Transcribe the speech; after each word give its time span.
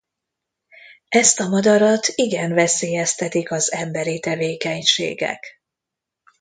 Ezt 1.09 1.39
a 1.39 1.47
madarat 1.47 2.05
igen 2.15 2.53
veszélyeztetik 2.53 3.51
az 3.51 3.71
emberi 3.71 4.19
tevékenységek. 4.19 5.45